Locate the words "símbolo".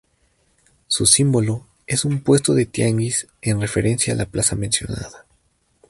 1.05-1.67